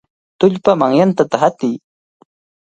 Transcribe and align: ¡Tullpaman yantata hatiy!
¡Tullpaman 0.39 0.91
yantata 0.97 1.35
hatiy! 1.43 1.75